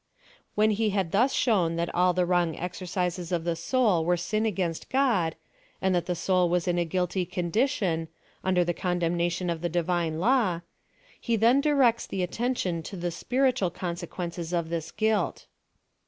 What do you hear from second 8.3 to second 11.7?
under the con demnation of the Divine law, he then